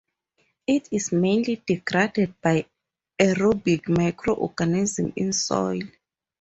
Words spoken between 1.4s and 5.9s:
degraded by aerobic microorganisms in soils.